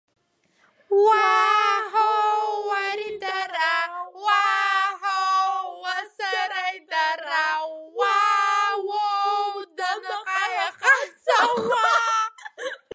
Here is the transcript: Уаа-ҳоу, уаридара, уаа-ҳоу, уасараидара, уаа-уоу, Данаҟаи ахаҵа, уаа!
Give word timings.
Уаа-ҳоу, 1.03 2.49
уаридара, 2.67 3.73
уаа-ҳоу, 4.23 5.59
уасараидара, 5.81 7.47
уаа-уоу, 7.97 9.47
Данаҟаи 9.77 10.57
ахаҵа, 10.67 11.39
уаа! 11.69 12.23